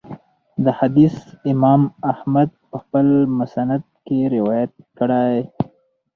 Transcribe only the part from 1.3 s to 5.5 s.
امام احمد په خپل مسند کي روايت کړی